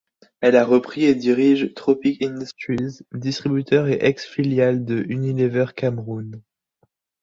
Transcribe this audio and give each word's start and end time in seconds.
Elle 0.39 0.55
a 0.55 0.65
repris 0.65 1.05
et 1.05 1.13
dirige 1.13 1.75
Tropik 1.75 2.23
Industries, 2.23 3.01
distributeur 3.13 3.87
et 3.87 4.03
ex-filiale 4.03 4.83
de 4.83 5.03
Unilever 5.07 5.67
Cameroun. 5.75 6.41